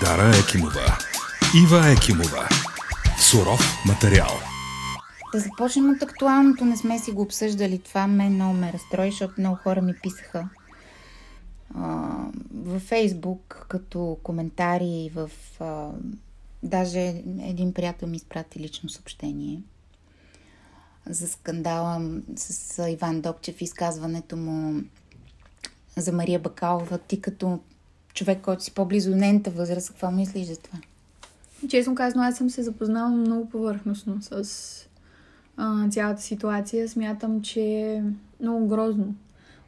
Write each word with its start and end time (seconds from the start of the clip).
Дара 0.00 0.32
Екимова. 0.44 0.98
Ива 1.64 1.90
Екимова. 1.92 2.48
Суров 3.18 3.60
материал. 3.86 4.30
Да 5.34 5.40
започнем 5.40 5.90
от 5.90 6.02
актуалното. 6.02 6.64
Не 6.64 6.76
сме 6.76 6.98
си 6.98 7.12
го 7.12 7.22
обсъждали. 7.22 7.78
Това 7.78 8.06
мен 8.06 8.34
много 8.34 8.54
ме 8.54 8.72
разстрои, 8.72 9.10
защото 9.10 9.34
много 9.38 9.56
хора 9.56 9.82
ми 9.82 9.94
писаха 10.02 10.48
а, 11.74 12.08
във 12.54 12.82
Фейсбук 12.82 13.66
като 13.68 14.18
коментари 14.22 15.10
в... 15.14 15.30
А, 15.60 15.90
даже 16.62 17.00
един 17.40 17.72
приятел 17.72 18.08
ми 18.08 18.16
изпрати 18.16 18.60
лично 18.60 18.88
съобщение 18.88 19.62
за 21.06 21.28
скандала 21.28 22.10
с 22.36 22.88
Иван 22.90 23.20
Добчев, 23.20 23.60
изказването 23.60 24.36
му 24.36 24.82
за 25.96 26.12
Мария 26.12 26.38
Бакалова. 26.38 26.98
Ти 26.98 27.20
като 27.20 27.60
човек, 28.16 28.40
който 28.42 28.64
си 28.64 28.74
по-близо 28.74 29.10
до 29.10 29.16
нейната 29.16 29.50
възраст, 29.50 29.88
какво 29.88 30.10
мислиш 30.10 30.46
за 30.46 30.56
това? 30.56 30.78
Честно 31.68 31.94
казано, 31.94 32.24
аз 32.24 32.36
съм 32.36 32.50
се 32.50 32.62
запознала 32.62 33.08
много 33.08 33.48
повърхностно 33.48 34.18
с 34.20 34.44
а, 35.56 35.88
цялата 35.88 36.22
ситуация. 36.22 36.88
Смятам, 36.88 37.42
че 37.42 37.60
е 37.60 38.02
много 38.40 38.68
грозно 38.68 39.14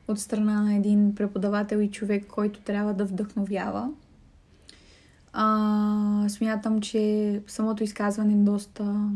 от 0.08 0.20
страна 0.20 0.62
на 0.62 0.74
един 0.74 1.14
преподавател 1.14 1.78
и 1.78 1.90
човек, 1.90 2.26
който 2.26 2.60
трябва 2.60 2.94
да 2.94 3.04
вдъхновява. 3.04 3.90
А, 5.32 6.24
смятам, 6.28 6.80
че 6.80 7.40
самото 7.46 7.84
изказване 7.84 8.32
е 8.32 8.36
доста 8.36 9.10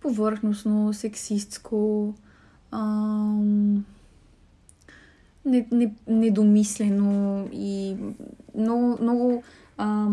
повърхностно, 0.00 0.92
сексистско, 0.92 2.14
а, 2.70 2.82
не, 3.42 3.72
не, 3.74 3.82
недомислено 6.08 7.48
и 7.52 7.96
много, 8.54 8.98
много 9.02 9.42
а, 9.78 10.08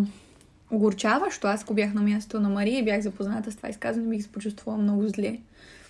огорчаващо. 0.72 1.48
Аз, 1.48 1.64
ако 1.64 1.74
бях 1.74 1.94
на 1.94 2.02
мястото 2.02 2.40
на 2.40 2.50
Мария 2.50 2.80
и 2.80 2.86
бях 2.86 3.02
запозната 3.02 3.52
с 3.52 3.56
това 3.56 3.70
изказване, 3.70 4.10
бих 4.10 4.24
се 4.24 4.32
почувствала 4.32 4.78
много 4.78 5.08
зле. 5.08 5.38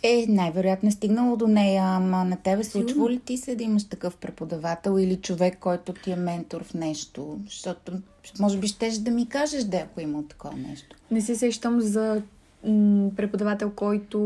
Е, 0.04 0.26
най-вероятно 0.30 0.90
е 0.90 0.92
стигнало 0.92 1.36
до 1.36 1.48
нея, 1.48 1.84
ама 1.86 2.26
на 2.26 2.38
тебе 2.38 2.64
случва 2.64 3.10
ли 3.10 3.20
ти 3.20 3.38
се 3.38 3.56
да 3.56 3.64
имаш 3.64 3.84
такъв 3.84 4.16
преподавател 4.16 5.00
или 5.00 5.16
човек, 5.16 5.58
който 5.60 5.94
ти 5.94 6.12
е 6.12 6.16
ментор 6.16 6.64
в 6.64 6.74
нещо? 6.74 7.40
Защото, 7.46 7.92
може 8.40 8.58
би, 8.58 8.68
щеш 8.68 8.98
да 8.98 9.12
ми 9.12 9.30
кажеш 9.30 9.64
да, 9.64 9.78
ако 9.78 10.02
има 10.02 10.28
такова 10.28 10.58
нещо. 10.58 10.96
Не 11.12 11.22
се 11.22 11.36
сещам 11.36 11.82
за 11.82 12.22
м- 12.68 13.10
преподавател, 13.16 13.72
който 13.76 14.20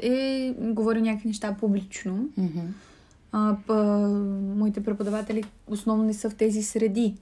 е 0.00 0.54
говорил 0.58 1.02
някакви 1.02 1.28
неща 1.28 1.56
публично. 1.60 2.28
Mm-hmm. 2.40 2.66
А, 3.32 3.56
па, 3.66 3.74
моите 4.56 4.84
преподаватели 4.84 5.44
основно 5.66 6.04
не 6.04 6.14
са 6.14 6.30
в 6.30 6.34
тези 6.34 6.62
среди. 6.62 7.14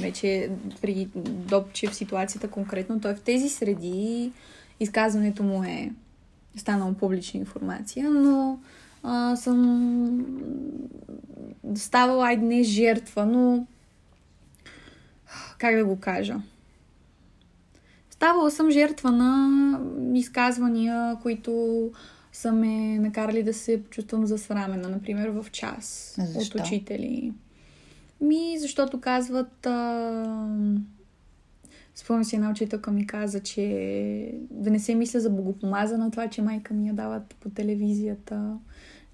Вече 0.00 0.50
при 0.82 1.08
Добче 1.24 1.86
в 1.86 1.94
ситуацията 1.94 2.50
конкретно, 2.50 3.00
той 3.00 3.10
е 3.10 3.14
в 3.14 3.20
тези 3.20 3.48
среди 3.48 4.32
изказването 4.80 5.42
му 5.42 5.64
е 5.64 5.92
станало 6.56 6.94
публична 6.94 7.40
информация, 7.40 8.10
но 8.10 8.58
а, 9.02 9.36
съм 9.36 10.26
ставала, 11.74 12.26
айде 12.26 12.46
не 12.46 12.62
жертва, 12.62 13.26
но 13.26 13.66
как 15.58 15.76
да 15.76 15.84
го 15.84 16.00
кажа? 16.00 16.36
Ставала 18.10 18.50
съм 18.50 18.70
жертва 18.70 19.10
на 19.10 19.80
изказвания, 20.14 21.16
които 21.22 21.90
са 22.32 22.52
ме 22.52 22.98
накарали 22.98 23.42
да 23.42 23.54
се 23.54 23.82
почувствам 23.82 24.26
засрамена, 24.26 24.88
например 24.88 25.28
в 25.28 25.46
час 25.50 26.14
Защо? 26.18 26.58
от 26.58 26.66
учители. 26.66 27.32
Ми, 28.20 28.56
защото 28.58 29.00
казват... 29.00 29.66
А... 29.66 30.48
Спомням 31.94 32.24
си 32.24 32.36
една 32.36 32.50
учителка 32.50 32.90
ми 32.90 33.06
каза, 33.06 33.40
че 33.40 34.34
да 34.50 34.70
не 34.70 34.78
се 34.78 34.94
мисля 34.94 35.20
за 35.20 35.30
богопомазана 35.30 36.10
това, 36.10 36.28
че 36.28 36.42
майка 36.42 36.74
ми 36.74 36.88
я 36.88 36.94
дават 36.94 37.34
по 37.40 37.50
телевизията. 37.50 38.56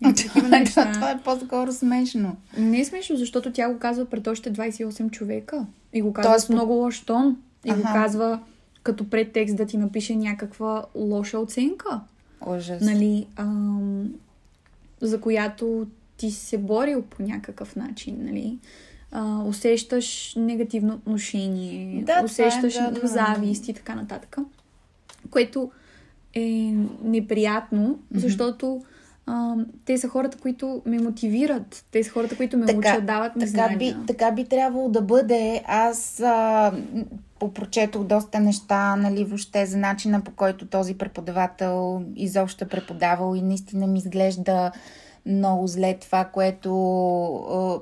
Такива 0.03 0.49
неща. 0.49 0.93
това 0.95 1.11
е 1.11 1.23
по-скоро 1.23 1.73
смешно. 1.73 2.37
Не 2.59 2.81
е 2.81 2.85
смешно, 2.85 3.17
защото 3.17 3.53
тя 3.53 3.73
го 3.73 3.79
казва 3.79 4.05
пред 4.05 4.27
още 4.27 4.53
28 4.53 5.11
човека. 5.11 5.67
И 5.93 6.03
го 6.03 6.13
казва 6.13 6.31
Тоест, 6.31 6.47
с 6.47 6.49
много 6.49 6.73
лош 6.73 7.01
тон. 7.01 7.37
И 7.65 7.71
ага. 7.71 7.83
го 7.83 7.89
казва 7.93 8.41
като 8.83 9.11
предтекст 9.11 9.57
да 9.57 9.67
ти 9.67 9.77
напише 9.77 10.17
някаква 10.17 10.85
лоша 10.95 11.39
оценка. 11.39 12.01
Ужас. 12.47 12.83
Нали, 12.83 13.27
ам, 13.37 14.15
за 15.01 15.21
която 15.21 15.87
ти 16.17 16.31
се 16.31 16.59
борил 16.59 17.03
по 17.03 17.23
някакъв 17.23 17.77
начин, 17.77 18.17
нали? 18.21 18.59
А, 19.13 19.43
усещаш 19.43 20.35
негативно 20.37 20.95
отношение, 20.95 22.03
да, 22.03 22.23
усещаш 22.25 22.77
е, 22.77 22.81
да, 22.81 23.01
да, 23.01 23.07
завист 23.07 23.69
и 23.69 23.75
така 23.75 23.95
нататък. 23.95 24.37
Което 25.31 25.71
е 26.35 26.75
неприятно, 27.03 27.89
mm-hmm. 27.89 28.19
защото 28.19 28.83
а, 29.27 29.55
те 29.85 29.99
са 29.99 30.09
хората, 30.09 30.39
които 30.39 30.83
ме 30.87 30.99
мотивират. 30.99 31.85
Те 31.91 32.05
са 32.05 32.11
хората, 32.11 32.37
които 32.37 32.59
ме 32.59 32.67
така, 32.67 32.79
учат, 32.79 33.07
дават 33.07 33.37
ми 33.37 33.41
така 33.41 33.51
знания. 33.51 33.79
би, 33.79 34.07
така 34.07 34.33
би 34.33 34.45
трябвало 34.45 34.89
да 34.89 35.03
бъде. 35.03 35.63
Аз 35.67 36.21
а, 36.21 36.73
попрочетох 37.39 38.05
доста 38.05 38.41
неща, 38.41 38.97
нали, 38.97 39.25
въобще 39.25 39.67
за 39.67 39.77
начина 39.77 40.21
по 40.21 40.31
който 40.31 40.67
този 40.67 40.95
преподавател 40.95 42.03
изобщо 42.17 42.65
е 42.65 42.69
преподавал 42.69 43.35
и 43.37 43.43
наистина 43.43 43.87
ми 43.87 43.99
изглежда 43.99 44.73
много 45.27 45.67
зле 45.67 45.95
това, 46.01 46.25
което 46.25 46.71
а, 47.51 47.81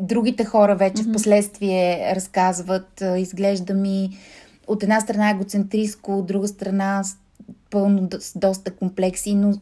другите 0.00 0.44
хора 0.44 0.76
вече 0.76 1.02
mm-hmm. 1.02 1.10
в 1.10 1.12
последствие 1.12 2.12
разказват. 2.16 3.02
А, 3.02 3.18
изглежда 3.18 3.74
ми 3.74 4.10
от 4.66 4.82
една 4.82 5.00
страна 5.00 5.30
егоцентриско, 5.30 6.18
от 6.18 6.26
друга 6.26 6.48
страна 6.48 7.02
пълно 7.70 8.08
с 8.20 8.38
доста 8.38 8.70
комплекси, 8.70 9.34
но 9.34 9.52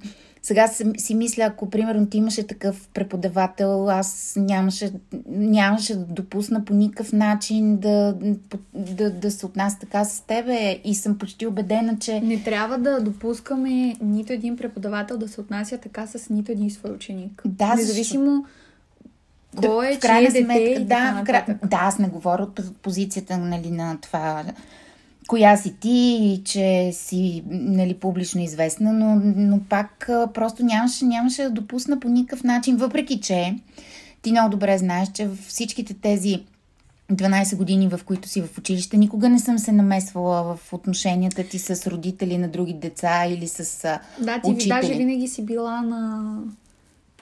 сега 0.43 0.69
си 0.99 1.15
мисля, 1.15 1.43
ако 1.43 1.71
примерно 1.71 2.07
ти 2.07 2.19
имаше 2.19 2.47
такъв 2.47 2.89
преподавател, 2.95 3.91
аз 3.91 4.35
нямаше, 4.37 4.93
нямаше 5.29 5.97
да 5.97 6.05
допусна 6.05 6.65
по 6.65 6.75
никакъв 6.75 7.13
начин 7.13 7.77
да, 7.77 8.17
да, 8.75 9.11
да 9.11 9.31
се 9.31 9.47
отнася 9.47 9.79
така 9.79 10.05
с 10.05 10.21
тебе. 10.21 10.81
И 10.85 10.95
съм 10.95 11.19
почти 11.19 11.47
убедена, 11.47 11.97
че... 11.99 12.21
Не 12.21 12.43
трябва 12.43 12.79
да 12.79 13.01
допускаме 13.01 13.97
нито 14.01 14.33
един 14.33 14.57
преподавател 14.57 15.19
да 15.19 15.29
се 15.29 15.41
отнася 15.41 15.79
така 15.79 16.07
с 16.07 16.31
нито 16.31 16.53
един 16.53 16.71
свой 16.71 16.91
ученик. 16.91 17.43
Да, 17.45 17.75
Независимо 17.75 18.47
защо... 19.53 19.71
кой 19.71 19.89
е, 19.89 19.97
в 19.97 20.01
крайна 20.01 20.31
чие 20.31 20.45
сметка, 20.45 20.63
дете 20.63 20.85
да, 20.85 21.21
в 21.23 21.25
кра... 21.25 21.59
да, 21.65 21.77
аз 21.77 21.99
не 21.99 22.09
говоря 22.09 22.43
от 22.43 22.61
позицията 22.83 23.39
нали, 23.39 23.71
на 23.71 23.99
това 24.01 24.45
коя 25.29 25.57
си 25.57 25.75
ти 25.81 26.19
и 26.23 26.45
че 26.45 26.91
си 26.93 27.43
нали, 27.51 27.95
публично 27.95 28.43
известна, 28.43 28.93
но, 28.93 29.21
но 29.37 29.61
пак 29.69 30.11
просто 30.35 30.65
нямаше, 30.65 31.05
нямаше 31.05 31.43
да 31.43 31.51
допусна 31.51 32.01
по 32.01 32.09
никакъв 32.09 32.45
начин, 32.45 32.77
въпреки 32.77 33.21
че 33.21 33.55
ти 34.23 34.31
много 34.31 34.51
добре 34.51 34.79
знаеш, 34.79 35.09
че 35.15 35.29
всичките 35.49 35.95
тези 35.95 36.43
12 37.13 37.57
години, 37.57 37.89
в 37.89 38.01
които 38.05 38.29
си 38.29 38.43
в 38.43 38.59
училище, 38.59 38.97
никога 38.97 39.29
не 39.29 39.39
съм 39.39 39.59
се 39.59 39.73
намесвала 39.73 40.57
в 40.57 40.73
отношенията 40.73 41.45
ти 41.45 41.59
с 41.59 41.91
родители 41.91 42.39
на 42.39 42.49
други 42.49 42.75
деца 42.75 43.27
или 43.27 43.49
с 43.49 43.83
Да, 44.21 44.41
ти 44.41 44.51
учители. 44.51 44.69
даже 44.69 44.95
винаги 44.95 45.29
си 45.29 45.47
била 45.47 45.83
на, 45.83 46.33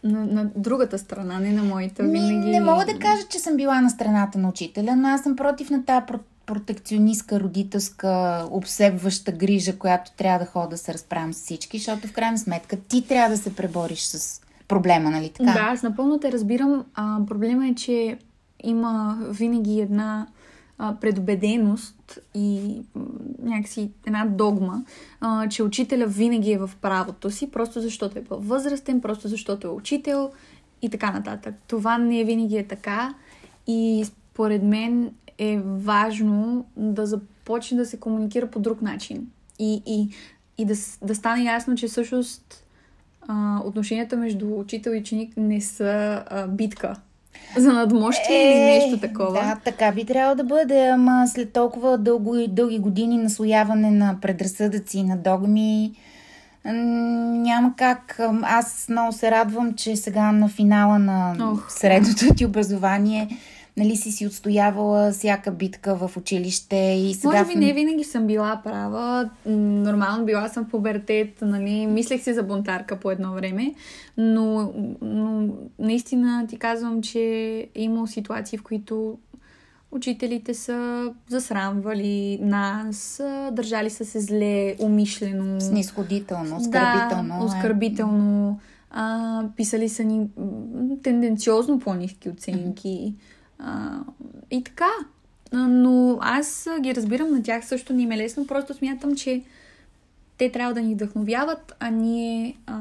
на, 0.04 0.26
на 0.26 0.50
другата 0.56 0.98
страна, 0.98 1.40
не 1.40 1.52
на 1.52 1.62
моята. 1.62 2.02
Винаги... 2.02 2.50
Не 2.50 2.60
мога 2.60 2.84
да 2.84 2.98
кажа, 2.98 3.22
че 3.30 3.38
съм 3.38 3.56
била 3.56 3.80
на 3.80 3.90
страната 3.90 4.38
на 4.38 4.48
учителя, 4.48 4.96
но 4.96 5.08
аз 5.08 5.22
съм 5.22 5.36
против 5.36 5.70
на 5.70 5.84
тази 5.84 6.06
протекционистка, 6.46 7.40
родителска, 7.40 8.44
обсебваща 8.50 9.32
грижа, 9.32 9.78
която 9.78 10.12
трябва 10.16 10.38
да 10.38 10.50
хода 10.50 10.68
да 10.68 10.78
се 10.78 10.94
разправям 10.94 11.32
с 11.32 11.36
всички, 11.36 11.78
защото 11.78 12.08
в 12.08 12.12
крайна 12.12 12.38
сметка 12.38 12.76
ти 12.76 13.06
трябва 13.06 13.30
да 13.30 13.36
се 13.36 13.56
пребориш 13.56 14.00
с 14.00 14.40
проблема, 14.68 15.10
нали 15.10 15.28
така? 15.28 15.52
Да, 15.52 15.60
аз 15.60 15.82
напълно 15.82 16.20
те 16.20 16.32
разбирам. 16.32 16.84
А, 16.94 17.18
проблема 17.26 17.68
е, 17.68 17.74
че 17.74 18.18
има 18.62 19.18
винаги 19.30 19.80
една 19.80 20.26
а, 20.78 20.94
предубеденост 21.00 22.18
и 22.34 22.80
някакси 23.42 23.90
една 24.06 24.26
догма, 24.26 24.84
а, 25.20 25.48
че 25.48 25.62
учителя 25.62 26.06
винаги 26.06 26.52
е 26.52 26.58
в 26.58 26.70
правото 26.80 27.30
си, 27.30 27.50
просто 27.50 27.80
защото 27.80 28.18
е 28.18 28.24
възрастен, 28.30 29.00
просто 29.00 29.28
защото 29.28 29.66
е 29.66 29.70
учител 29.70 30.30
и 30.82 30.90
така 30.90 31.10
нататък. 31.10 31.54
Това 31.66 31.98
не 31.98 32.24
винаги 32.24 32.56
е 32.56 32.66
така 32.66 33.14
и 33.66 34.04
според 34.06 34.62
мен 34.62 35.10
е 35.40 35.60
важно 35.64 36.64
да 36.76 37.06
започне 37.06 37.78
да 37.78 37.86
се 37.86 38.00
комуникира 38.00 38.46
по 38.46 38.58
друг 38.58 38.82
начин. 38.82 39.26
И, 39.58 39.82
и, 39.86 40.08
и 40.58 40.64
да, 40.64 40.74
да 41.02 41.14
стане 41.14 41.44
ясно, 41.44 41.74
че 41.74 41.88
всъщност 41.88 42.64
а, 43.28 43.60
отношенията 43.64 44.16
между 44.16 44.58
учител 44.58 44.90
и 44.90 45.00
ученик 45.00 45.36
не 45.36 45.60
са 45.60 46.24
а, 46.30 46.46
битка 46.46 46.96
за 47.56 47.72
надмощие 47.72 48.36
е, 48.36 48.50
или 48.50 48.60
нещо 48.60 49.00
такова. 49.00 49.32
Да, 49.32 49.60
така 49.64 49.92
би 49.92 50.04
трябвало 50.04 50.34
да 50.34 50.44
бъде, 50.44 50.88
ама 50.88 51.28
след 51.28 51.52
толкова 51.52 51.98
дълго 51.98 52.36
и 52.36 52.48
дълги 52.48 52.78
години 52.78 53.18
наслояване 53.18 53.90
на 53.90 54.18
предразсъдъци, 54.20 55.02
на 55.02 55.16
догми, 55.16 55.92
няма 56.64 57.74
как. 57.76 58.20
Аз 58.42 58.88
много 58.88 59.12
се 59.12 59.30
радвам, 59.30 59.74
че 59.74 59.96
сега 59.96 60.32
на 60.32 60.48
финала 60.48 60.98
на 60.98 61.36
Ох, 61.40 61.72
средното 61.72 62.34
ти 62.34 62.46
образование 62.46 63.38
нали, 63.76 63.96
си 63.96 64.12
си 64.12 64.26
отстоявала 64.26 65.10
всяка 65.10 65.50
битка 65.50 65.94
в 65.94 66.16
училище 66.16 66.76
и 66.76 67.14
сега... 67.14 67.38
Може 67.38 67.44
би 67.44 67.66
не 67.66 67.72
винаги 67.72 68.04
съм 68.04 68.26
била 68.26 68.60
права. 68.64 69.30
Нормално 69.46 70.24
била 70.24 70.48
съм 70.48 70.64
в 70.64 70.68
пубертет, 70.68 71.38
нали, 71.42 71.86
мислех 71.86 72.22
си 72.22 72.34
за 72.34 72.42
бунтарка 72.42 72.96
по 72.96 73.10
едно 73.10 73.32
време, 73.32 73.74
но, 74.16 74.72
но 75.02 75.48
наистина 75.78 76.46
ти 76.48 76.56
казвам, 76.56 77.02
че 77.02 77.20
е 77.74 77.82
имало 77.82 78.06
ситуации, 78.06 78.58
в 78.58 78.62
които 78.62 79.18
учителите 79.92 80.54
са 80.54 81.10
засрамвали 81.28 82.38
нас, 82.42 83.22
държали 83.52 83.90
са 83.90 84.04
се 84.04 84.20
зле, 84.20 84.76
умишлено. 84.80 85.60
Снисходително, 85.60 86.56
оскърбително. 86.56 87.38
Да, 87.38 87.44
оскърбително. 87.44 88.60
А, 88.90 89.42
писали 89.56 89.88
са 89.88 90.04
ни 90.04 90.26
тенденциозно 91.02 91.78
по-низки 91.78 92.28
оценки. 92.28 93.14
И 94.50 94.64
така. 94.64 94.90
Но 95.52 96.18
аз 96.20 96.68
ги 96.80 96.94
разбирам 96.94 97.30
на 97.30 97.42
тях 97.42 97.66
също 97.66 97.92
не 97.92 98.02
им 98.02 98.12
е 98.12 98.16
лесно. 98.16 98.46
Просто 98.46 98.74
смятам, 98.74 99.16
че 99.16 99.42
те 100.38 100.52
трябва 100.52 100.74
да 100.74 100.80
ни 100.80 100.94
вдъхновяват, 100.94 101.74
а 101.80 101.90
ние 101.90 102.56
а, 102.66 102.78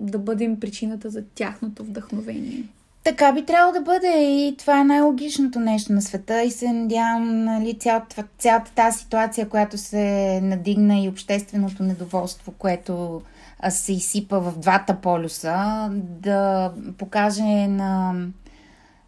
да 0.00 0.18
бъдем 0.18 0.60
причината 0.60 1.10
за 1.10 1.22
тяхното 1.34 1.84
вдъхновение. 1.84 2.64
Така 3.04 3.32
би 3.32 3.44
трябвало 3.44 3.72
да 3.72 3.80
бъде 3.80 4.22
и 4.22 4.56
това 4.56 4.80
е 4.80 4.84
най-логичното 4.84 5.60
нещо 5.60 5.92
на 5.92 6.02
света 6.02 6.42
и 6.42 6.50
се 6.50 6.72
надявам 6.72 7.44
нали, 7.44 7.74
цялата, 7.74 8.24
цялата 8.38 8.72
тази 8.74 8.98
ситуация, 8.98 9.48
която 9.48 9.78
се 9.78 10.40
надигна 10.42 10.98
и 10.98 11.08
общественото 11.08 11.82
недоволство, 11.82 12.52
което 12.58 13.22
се 13.68 13.92
изсипа 13.92 14.38
в 14.38 14.58
двата 14.58 14.96
полюса, 14.96 15.88
да 15.92 16.72
покаже 16.98 17.66
на, 17.66 18.14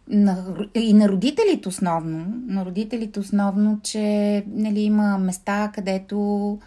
на, 0.09 0.55
и 0.75 0.93
на 0.93 1.09
родителите 1.09 1.69
основно, 1.69 2.25
на 2.47 2.65
родителите 2.65 3.19
основно, 3.19 3.79
че 3.83 4.43
нали, 4.47 4.79
има 4.79 5.17
места, 5.17 5.71
където 5.73 6.59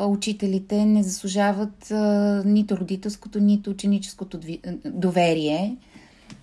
учителите 0.00 0.84
не 0.84 1.02
заслужават 1.02 1.90
а, 1.90 2.42
нито 2.46 2.76
родителското, 2.76 3.40
нито 3.40 3.70
ученическото 3.70 4.40
доверие. 4.84 5.76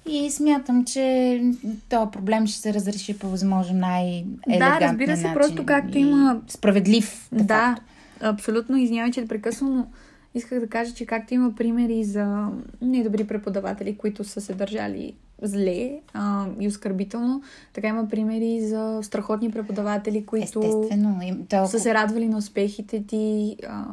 И 0.10 0.32
смятам, 0.32 0.86
че 0.86 1.42
този 1.90 2.12
проблем 2.12 2.48
ще 2.48 2.60
се 2.60 2.74
разреши 2.74 3.20
по 3.20 3.30
възможно 3.30 3.80
най-елегантен 3.80 4.80
Да, 4.80 4.88
разбира 4.88 5.18
се, 5.18 5.24
начин 5.24 5.34
просто 5.34 5.66
както 5.66 5.98
има... 5.98 6.42
Справедлив. 6.48 7.28
Да, 7.32 7.78
абсолютно. 8.22 8.78
Извинявай, 8.78 9.12
че 9.12 9.28
прекъсвам, 9.28 9.76
но 9.76 9.88
исках 10.36 10.60
да 10.60 10.68
кажа, 10.68 10.94
че 10.94 11.06
както 11.06 11.34
има 11.34 11.56
примери 11.56 12.04
за 12.04 12.48
недобри 12.82 13.28
преподаватели, 13.28 13.98
които 13.98 14.24
са 14.24 14.42
се 14.42 14.54
държали 14.54 15.14
зле 15.42 16.00
а, 16.14 16.46
и 16.60 16.68
оскърбително, 16.68 17.42
така 17.74 17.88
има 17.88 18.08
примери 18.08 18.68
за 18.68 19.00
страхотни 19.02 19.52
преподаватели, 19.52 20.26
които 20.26 20.60
Естествено, 20.60 21.20
толкова... 21.50 21.68
са 21.68 21.80
се 21.80 21.94
радвали 21.94 22.28
на 22.28 22.38
успехите 22.38 23.04
ти 23.08 23.56
а, 23.68 23.86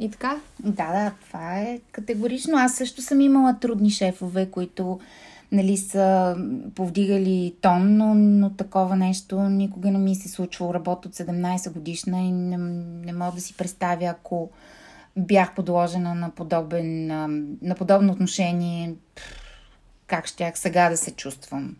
и 0.00 0.10
така. 0.10 0.36
Да, 0.64 0.92
да, 0.92 1.12
това 1.26 1.58
е 1.60 1.80
категорично. 1.92 2.56
Аз 2.56 2.74
също 2.74 3.02
съм 3.02 3.20
имала 3.20 3.56
трудни 3.60 3.90
шефове, 3.90 4.46
които 4.50 5.00
нали, 5.52 5.76
са 5.76 6.36
повдигали 6.74 7.54
тон, 7.60 7.96
но, 7.96 8.14
но 8.14 8.50
такова 8.50 8.96
нещо 8.96 9.40
никога 9.42 9.90
не 9.90 9.98
ми 9.98 10.14
се 10.14 10.28
случвало. 10.28 10.74
Работя 10.74 11.08
от 11.08 11.14
17 11.14 11.72
годишна 11.72 12.20
и 12.20 12.32
не, 12.32 12.56
не 13.06 13.12
мога 13.12 13.32
да 13.32 13.40
си 13.40 13.56
представя, 13.56 14.04
ако 14.04 14.50
бях 15.16 15.54
подложена 15.54 16.14
на, 16.14 16.30
подобен, 16.30 17.06
на 17.62 17.74
подобно 17.74 18.12
отношение, 18.12 18.94
как 20.06 20.26
щях 20.26 20.58
сега 20.58 20.90
да 20.90 20.96
се 20.96 21.10
чувствам. 21.10 21.76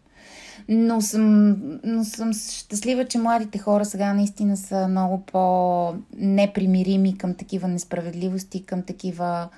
Но 0.69 1.01
съм, 1.01 1.57
но 1.85 2.05
съм 2.05 2.33
щастлива, 2.33 3.09
че 3.09 3.19
младите 3.19 3.59
хора 3.59 3.85
сега 3.85 4.15
наистина 4.15 4.57
са 4.57 4.89
много 4.89 5.23
по-непримирими 5.23 7.19
към 7.19 7.35
такива 7.35 7.69
несправедливости, 7.69 8.65
към 8.65 8.83
такива 8.83 9.49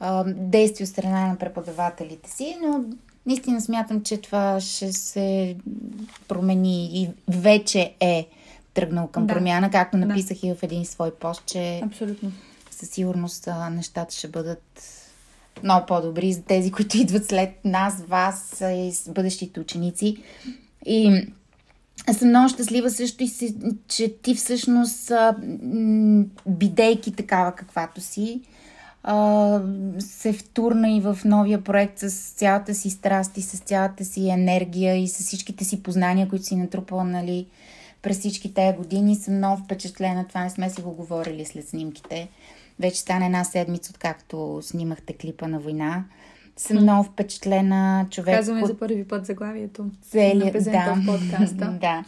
а, 0.00 0.24
действия 0.26 0.84
от 0.84 0.90
страна 0.90 1.26
на 1.26 1.36
преподавателите 1.36 2.30
си, 2.30 2.56
но 2.62 2.84
наистина 3.26 3.60
смятам, 3.60 4.02
че 4.02 4.20
това 4.20 4.60
ще 4.60 4.92
се 4.92 5.56
промени 6.28 7.02
и 7.02 7.10
вече 7.28 7.94
е 8.00 8.28
тръгнал 8.74 9.06
към 9.06 9.26
да. 9.26 9.34
промяна, 9.34 9.70
както 9.70 9.96
написах 9.96 10.38
да. 10.40 10.46
и 10.46 10.54
в 10.54 10.62
един 10.62 10.84
свой 10.84 11.14
пост, 11.14 11.42
че 11.46 11.80
Абсолютно 11.84 12.32
със 12.70 12.88
сигурност 12.88 13.48
нещата 13.70 14.14
ще 14.14 14.28
бъдат 14.28 14.80
много 15.62 15.86
по-добри 15.86 16.32
за 16.32 16.42
тези, 16.42 16.70
които 16.70 16.96
идват 16.96 17.26
след 17.26 17.64
нас, 17.64 18.02
вас 18.08 18.62
и 18.74 18.92
с 18.92 19.10
бъдещите 19.10 19.60
ученици. 19.60 20.16
И 20.86 21.26
съм 22.12 22.28
много 22.28 22.48
щастлива 22.48 22.90
също, 22.90 23.24
и 23.24 23.30
че 23.88 24.14
ти 24.22 24.34
всъщност, 24.34 25.12
бидейки 26.46 27.12
такава 27.12 27.52
каквато 27.52 28.00
си, 28.00 28.40
се 29.98 30.32
втурна 30.32 30.96
и 30.96 31.00
в 31.00 31.18
новия 31.24 31.64
проект 31.64 31.98
с 31.98 32.30
цялата 32.30 32.74
си 32.74 32.90
страст 32.90 33.38
и 33.38 33.42
с 33.42 33.58
цялата 33.58 34.04
си 34.04 34.28
енергия 34.28 34.96
и 34.96 35.08
с 35.08 35.18
всичките 35.18 35.64
си 35.64 35.82
познания, 35.82 36.28
които 36.28 36.44
си 36.44 36.56
натрупала 36.56 37.04
нали, 37.04 37.46
през 38.02 38.18
всички 38.18 38.54
тези 38.54 38.76
години. 38.76 39.16
Съм 39.16 39.36
много 39.36 39.62
впечатлена. 39.64 40.28
Това 40.28 40.44
не 40.44 40.50
сме 40.50 40.70
си 40.70 40.82
го 40.82 40.90
говорили 40.90 41.44
след 41.44 41.68
снимките. 41.68 42.28
Вече 42.80 43.00
стана 43.00 43.26
една 43.26 43.44
седмица, 43.44 43.90
откакто 43.90 44.58
снимахте 44.62 45.12
клипа 45.12 45.48
на 45.48 45.60
война. 45.60 46.04
Съм 46.56 46.76
много 46.76 47.04
впечатлена 47.04 48.06
човек. 48.10 48.36
Казваме 48.36 48.62
от... 48.62 48.66
за 48.66 48.78
първи 48.78 49.08
път 49.08 49.26
заглавието. 49.26 49.86
Цели... 50.02 50.50
Да. 50.52 50.94
в 50.94 51.06
подкаста. 51.06 51.66
да. 51.80 52.04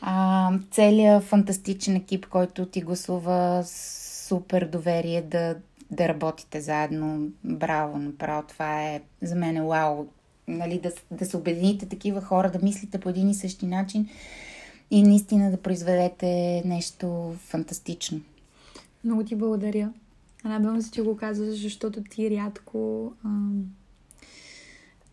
А, 0.00 0.50
целият 0.70 1.24
фантастичен 1.24 1.96
екип, 1.96 2.26
който 2.26 2.66
ти 2.66 2.80
гласува 2.80 3.62
супер 3.66 4.64
доверие 4.66 5.22
да, 5.22 5.56
да 5.90 6.08
работите 6.08 6.60
заедно. 6.60 7.28
Браво, 7.44 7.98
направо. 7.98 8.42
Това 8.48 8.82
е 8.82 9.00
за 9.22 9.34
мен 9.34 9.56
е 9.56 9.62
вау. 9.62 10.06
Нали, 10.48 10.78
да, 10.78 10.92
да 11.10 11.26
се 11.26 11.36
обедините 11.36 11.86
такива 11.86 12.20
хора, 12.20 12.50
да 12.50 12.58
мислите 12.62 12.98
по 12.98 13.08
един 13.08 13.30
и 13.30 13.34
същи 13.34 13.66
начин 13.66 14.08
и 14.90 15.02
наистина 15.02 15.50
да 15.50 15.56
произведете 15.56 16.62
нещо 16.64 17.34
фантастично. 17.38 18.20
Много 19.04 19.24
ти 19.24 19.36
благодаря. 19.36 19.88
Радвам 20.46 20.82
се, 20.82 20.90
че 20.90 21.02
го 21.02 21.16
казваш, 21.16 21.62
защото 21.62 22.02
ти 22.02 22.30
рядко... 22.30 23.12
А... 23.24 23.28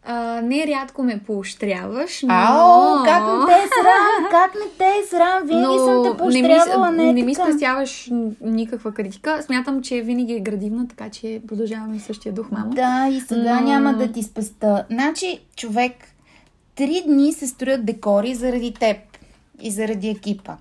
А, 0.03 0.41
не 0.41 0.67
рядко 0.67 1.03
ме 1.03 1.23
поощряваш, 1.25 2.21
но... 2.21 2.33
Ау, 2.33 3.03
как 3.05 3.23
не 3.23 3.45
те 3.45 3.63
е 3.63 3.67
срам, 3.67 4.29
как 4.31 4.55
не 4.55 4.69
те 4.77 4.85
е 4.85 5.07
срам, 5.09 5.47
винаги 5.47 5.65
но 5.65 5.85
съм 5.85 6.03
те 6.03 6.17
поощрявала, 6.17 6.91
не, 6.91 7.05
не, 7.05 7.13
не 7.13 7.23
ми 7.23 7.35
спестяваш 7.35 8.09
никаква 8.41 8.93
критика. 8.93 9.43
Смятам, 9.43 9.81
че 9.81 10.01
винаги 10.01 10.33
е 10.33 10.39
градивна, 10.39 10.87
така 10.87 11.09
че 11.09 11.41
продължаваме 11.47 11.99
същия 11.99 12.33
дух, 12.33 12.51
мамо. 12.51 12.73
Да, 12.73 13.09
и 13.11 13.19
сега 13.19 13.59
но... 13.59 13.67
няма 13.67 13.93
да 13.93 14.11
ти 14.11 14.23
спеста. 14.23 14.85
Значи, 14.91 15.39
човек, 15.55 15.93
три 16.75 17.03
дни 17.05 17.33
се 17.33 17.47
строят 17.47 17.85
декори 17.85 18.35
заради 18.35 18.73
теб 18.73 18.97
и 19.61 19.71
заради 19.71 20.09
екипа. 20.09 20.55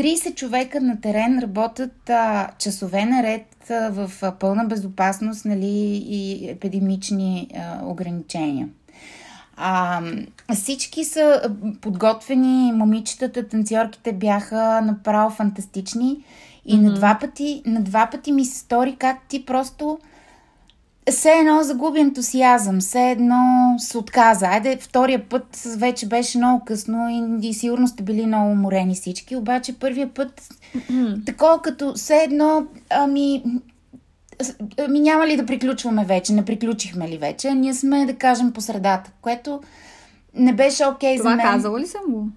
30 0.00 0.34
човека 0.34 0.80
на 0.80 1.00
терен 1.00 1.38
работят 1.38 2.10
а, 2.10 2.48
часове 2.58 3.04
наред 3.04 3.70
а, 3.70 3.90
в 3.90 4.12
а, 4.22 4.32
пълна 4.32 4.64
безопасност 4.64 5.44
нали, 5.44 6.02
и 6.06 6.50
епидемични 6.50 7.48
а, 7.56 7.86
ограничения. 7.86 8.68
А, 9.56 10.02
всички 10.54 11.04
са 11.04 11.50
подготвени, 11.80 12.72
момичетата, 12.72 13.48
танцорките 13.48 14.12
бяха 14.12 14.80
направо 14.80 15.30
фантастични 15.30 16.24
и 16.66 16.74
mm-hmm. 16.74 16.80
на, 16.80 16.94
два 16.94 17.18
пъти, 17.20 17.62
на 17.66 17.80
два 17.80 18.08
пъти 18.12 18.32
ми 18.32 18.44
се 18.44 18.58
стори 18.58 18.96
как 18.98 19.16
ти 19.28 19.44
просто 19.44 19.98
все 21.10 21.30
едно 21.30 21.62
загуби 21.62 22.00
ентусиазъм, 22.00 22.80
все 22.80 23.10
едно 23.10 23.74
се 23.78 23.98
отказа. 23.98 24.46
Айде, 24.46 24.78
втория 24.80 25.28
път 25.28 25.62
вече 25.76 26.08
беше 26.08 26.38
много 26.38 26.64
късно 26.64 27.08
и, 27.42 27.48
и 27.48 27.54
сигурно 27.54 27.88
сте 27.88 28.02
били 28.02 28.26
много 28.26 28.50
уморени 28.50 28.94
всички, 28.94 29.36
обаче 29.36 29.78
първия 29.78 30.14
път 30.14 30.48
mm-hmm. 30.76 31.26
такова 31.26 31.62
като 31.62 31.92
все 31.94 32.16
едно, 32.16 32.66
ами, 32.90 33.44
ами 34.78 35.00
няма 35.00 35.26
ли 35.26 35.36
да 35.36 35.46
приключваме 35.46 36.04
вече, 36.04 36.32
не 36.32 36.44
приключихме 36.44 37.08
ли 37.08 37.18
вече, 37.18 37.54
ние 37.54 37.74
сме 37.74 38.06
да 38.06 38.14
кажем 38.14 38.52
по 38.52 38.60
средата, 38.60 39.10
което 39.22 39.60
не 40.34 40.52
беше 40.52 40.86
окей 40.86 41.16
okay 41.16 41.22
за 41.22 41.28
мен. 41.28 41.38
Това 41.38 41.50
казала 41.50 41.80
ли 41.80 41.86
съм 41.86 42.02
го? 42.08 42.28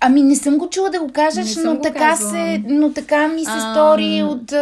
Ами 0.00 0.22
не 0.22 0.36
съм 0.36 0.58
го 0.58 0.70
чула 0.70 0.90
да 0.90 1.00
го 1.00 1.12
кажеш, 1.12 1.56
но 1.56 1.80
така, 1.80 2.16
се, 2.16 2.62
но 2.66 2.92
така 2.92 3.28
ми 3.28 3.44
се 3.44 3.50
а... 3.50 3.72
стори 3.72 4.22
от 4.22 4.52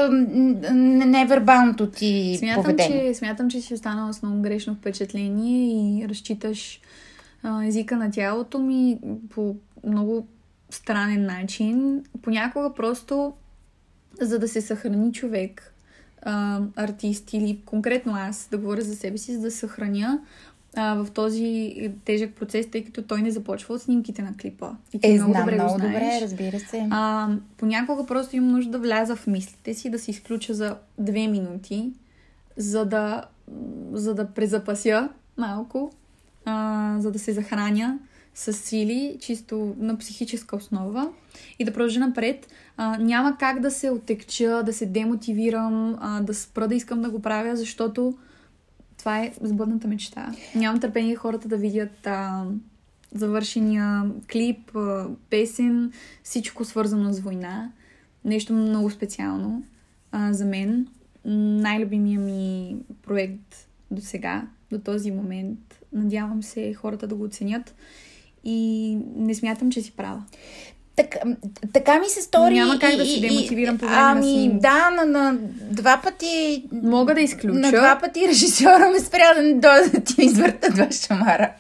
невербалното 1.05 1.91
ти 1.91 2.37
смятам, 2.39 2.63
поведение. 2.63 3.13
Че, 3.13 3.15
смятам, 3.15 3.51
че 3.51 3.61
си 3.61 3.75
останала 3.75 4.13
с 4.13 4.23
много 4.23 4.43
грешно 4.43 4.75
впечатление 4.75 6.03
и 6.03 6.09
разчиташ 6.09 6.81
а, 7.43 7.65
езика 7.65 7.97
на 7.97 8.11
тялото 8.11 8.59
ми 8.59 8.99
по 9.31 9.57
много 9.85 10.27
странен 10.71 11.27
начин. 11.27 12.05
Понякога 12.23 12.75
просто, 12.75 13.33
за 14.21 14.39
да 14.39 14.49
се 14.49 14.61
съхрани 14.61 15.13
човек, 15.13 15.75
а, 16.23 16.61
артист 16.77 17.33
или 17.33 17.61
конкретно 17.65 18.15
аз, 18.17 18.49
да 18.51 18.59
говоря 18.59 18.81
за 18.81 18.97
себе 18.97 19.19
си, 19.19 19.35
за 19.35 19.41
да 19.41 19.51
съхраня, 19.51 20.21
а, 20.77 20.95
в 20.95 21.11
този 21.11 21.75
тежък 22.05 22.35
процес, 22.35 22.71
тъй 22.71 22.85
като 22.85 23.03
той 23.03 23.23
не 23.23 23.31
започва 23.31 23.75
от 23.75 23.83
снимките 23.83 24.23
на 24.23 24.37
клипа. 24.37 24.71
И 24.93 24.99
ти 25.01 25.09
Е, 25.09 25.15
много 25.15 25.33
знам 25.33 25.43
добре 25.43 25.55
много 25.55 25.73
го 25.73 25.79
знаеш. 25.79 25.95
добре, 25.95 26.19
разбира 26.23 26.61
се. 26.61 26.87
А, 26.91 27.29
понякога 27.57 28.07
просто 28.07 28.37
имам 28.37 28.51
нужда 28.51 28.71
да 28.71 28.79
вляза 28.79 29.17
в 29.17 29.27
мислите 29.27 29.75
си, 29.75 29.91
да 29.91 29.99
се 29.99 30.11
изключа 30.11 30.55
за 30.55 30.77
две 30.99 31.27
минути, 31.27 31.93
за 32.57 32.85
да, 32.85 33.25
за 33.93 34.15
да 34.15 34.27
презапася 34.27 35.09
малко, 35.39 35.93
а, 36.45 36.97
за 36.99 37.13
да 37.13 37.19
се 37.19 37.33
захраня 37.33 37.99
с 38.35 38.53
сили, 38.53 39.17
чисто 39.21 39.75
на 39.79 39.99
психическа 39.99 40.57
основа 40.57 41.09
и 41.59 41.65
да 41.65 41.73
продължа 41.73 42.01
напред. 42.01 42.49
А, 42.77 42.99
няма 42.99 43.37
как 43.39 43.61
да 43.61 43.71
се 43.71 43.91
отекча, 43.91 44.63
да 44.67 44.73
се 44.73 44.87
демотивирам, 44.87 45.97
а, 46.01 46.21
да 46.21 46.35
спра 46.35 46.69
да 46.69 46.75
искам 46.75 47.03
да 47.03 47.11
го 47.11 47.23
правя, 47.23 47.57
защото 47.57 48.15
това 49.03 49.19
е 49.19 49.33
сбъдната 49.41 49.89
мечта. 49.89 50.33
Нямам 50.55 50.81
търпение 50.81 51.17
хората 51.17 51.49
да 51.49 51.57
видят 51.57 52.07
а, 52.07 52.45
завършения 53.13 54.05
клип, 54.33 54.77
а, 54.77 55.07
песен, 55.31 55.93
всичко 56.23 56.65
свързано 56.65 57.13
с 57.13 57.21
война. 57.21 57.73
Нещо 58.25 58.53
много 58.53 58.91
специално 58.91 59.63
а, 60.13 60.33
за 60.33 60.45
мен. 60.45 60.89
Най-любимия 61.25 62.21
ми 62.21 62.77
проект 63.03 63.69
до 63.91 64.01
сега, 64.01 64.49
до 64.71 64.79
този 64.79 65.11
момент. 65.11 65.81
Надявам 65.93 66.43
се 66.43 66.75
хората 66.75 67.07
да 67.07 67.15
го 67.15 67.25
оценят 67.25 67.75
и 68.45 68.99
не 69.17 69.35
смятам, 69.35 69.71
че 69.71 69.83
си 69.83 69.93
права. 69.93 70.25
Так, 70.97 71.17
така 71.73 71.99
ми 71.99 72.09
се 72.09 72.23
стори. 72.23 72.55
Няма 72.55 72.79
как 72.79 72.95
и- 72.95 72.97
да 72.97 73.07
се 73.07 73.21
демотивирам 73.21 73.79
по 73.79 73.85
време 73.85 73.97
на 73.97 74.11
Ами, 74.11 74.23
снимки. 74.23 74.59
да, 74.61 74.91
на, 74.91 75.05
на 75.05 75.37
два 75.61 76.01
пъти. 76.05 76.65
Мога 76.83 77.15
да 77.15 77.21
изключа. 77.21 77.55
На 77.55 77.71
два 77.71 77.99
пъти 78.01 78.29
режисьора 78.29 78.91
ме 78.91 79.01
спря 79.01 79.35
да 79.35 79.43
не 79.43 79.55
дойде 79.55 79.89
да 79.89 80.01
ти 80.01 80.15
извърта 80.19 80.71
два 80.71 80.89
шамара. 80.93 81.51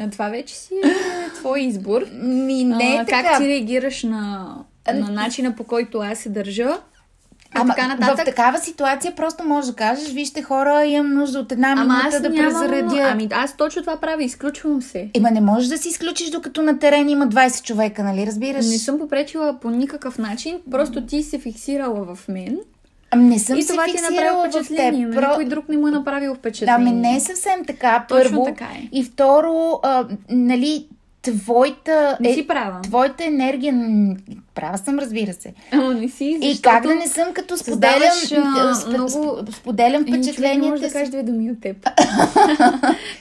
А 0.00 0.10
Това 0.10 0.28
вече 0.28 0.54
си 0.54 0.74
е 0.84 0.88
твой 1.34 1.60
избор. 1.60 2.04
Ми, 2.12 2.64
не 2.64 2.94
е 2.94 2.98
а, 2.98 3.04
така. 3.06 3.22
Как 3.22 3.38
ти 3.38 3.48
реагираш 3.48 4.02
на, 4.02 4.54
на 4.94 5.08
начина 5.08 5.56
по 5.56 5.64
който 5.64 5.98
аз 5.98 6.18
се 6.18 6.28
държа? 6.28 6.78
Ама 7.54 7.74
така 7.74 7.88
нататък. 7.88 8.18
в 8.18 8.24
такава 8.26 8.58
ситуация 8.58 9.14
просто 9.14 9.44
можеш 9.44 9.70
да 9.70 9.76
кажеш, 9.76 10.08
вижте 10.08 10.42
хора, 10.42 10.84
имам 10.84 11.14
нужда 11.14 11.38
от 11.38 11.52
една 11.52 11.72
Ама 11.72 11.84
минута 11.96 12.20
да 12.20 12.28
нямам... 12.30 12.50
презаредя. 12.52 13.02
Ами 13.04 13.28
аз 13.32 13.56
точно 13.56 13.82
това 13.82 13.96
правя, 13.96 14.24
изключвам 14.24 14.82
се. 14.82 15.08
Ема 15.14 15.30
не 15.30 15.40
можеш 15.40 15.68
да 15.68 15.78
си 15.78 15.88
изключиш, 15.88 16.30
докато 16.30 16.62
на 16.62 16.78
терен 16.78 17.08
има 17.08 17.26
20 17.26 17.62
човека, 17.62 18.02
нали 18.04 18.26
разбираш? 18.26 18.66
Не 18.66 18.78
съм 18.78 18.98
попречила 18.98 19.54
по 19.54 19.70
никакъв 19.70 20.18
начин, 20.18 20.58
просто 20.70 21.00
ти 21.02 21.22
се 21.22 21.38
фиксирала 21.38 22.04
в 22.06 22.28
мен. 22.28 22.58
Ами 23.10 23.24
не 23.24 23.38
съм 23.38 23.58
и 23.58 23.62
се 23.62 23.72
това 23.72 23.84
ти 23.84 23.90
е 23.90 23.92
фиксирала 23.92 24.14
направило 24.16 24.42
в 24.42 24.52
теб. 24.52 24.64
впечатление. 24.64 25.06
На 25.06 25.14
Про- 25.14 25.28
Никой 25.30 25.44
друг 25.44 25.68
не 25.68 25.76
му 25.76 25.88
е 25.88 25.90
направил 25.90 26.32
Да, 26.32 26.38
впечатление. 26.38 26.74
ами 26.76 26.92
не 26.92 27.16
е 27.16 27.20
съвсем 27.20 27.64
така. 27.66 28.04
Точно 28.08 28.30
Първо. 28.30 28.44
така 28.44 28.64
е. 28.64 28.88
И 28.92 29.04
второ, 29.04 29.52
а, 29.82 30.04
нали, 30.30 30.86
твоята, 31.22 32.16
Не 32.20 32.30
е, 32.30 32.34
си 32.34 32.46
права. 32.46 32.80
твоята 32.82 33.24
енергия, 33.24 33.74
права 34.54 34.78
съм, 34.78 34.98
разбира 34.98 35.32
се. 35.32 35.54
Ама 35.72 35.94
не 35.94 36.08
си, 36.08 36.38
И 36.42 36.60
как 36.62 36.82
да 36.82 36.94
не 36.94 37.06
съм, 37.08 37.32
като 37.32 37.56
споделям, 37.56 37.92
създаваш, 38.12 38.46
а, 38.46 38.74
спе- 38.74 38.88
много- 38.88 39.08
сп- 39.08 39.52
споделям 39.52 40.02
не 40.02 40.10
може 40.10 40.22
впечатленията 40.22 40.80
да 40.80 40.86
си. 40.86 40.92
кажеш 40.92 41.08
две 41.08 41.22
думи 41.22 41.50
от 41.50 41.60
теб. 41.60 41.76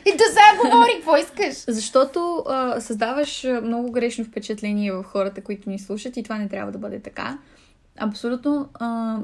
И 0.05 0.11
до 0.11 0.23
сега 0.25 0.63
говори, 0.63 0.91
какво 0.95 1.17
искаш? 1.17 1.55
Защото 1.67 2.19
а, 2.39 2.81
създаваш 2.81 3.47
много 3.63 3.91
грешно 3.91 4.25
впечатление 4.25 4.91
в 4.91 5.03
хората, 5.03 5.41
които 5.41 5.69
ни 5.69 5.79
слушат 5.79 6.17
и 6.17 6.23
това 6.23 6.37
не 6.37 6.49
трябва 6.49 6.71
да 6.71 6.77
бъде 6.77 6.99
така. 6.99 7.37
Абсолютно 7.97 8.67
а, 8.73 9.17